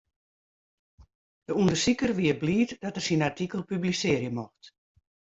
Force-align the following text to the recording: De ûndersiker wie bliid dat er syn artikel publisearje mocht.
De 1.45 1.51
ûndersiker 1.61 2.11
wie 2.17 2.33
bliid 2.41 2.69
dat 2.83 2.97
er 2.99 3.05
syn 3.07 3.25
artikel 3.29 3.61
publisearje 3.71 4.31
mocht. 4.37 4.63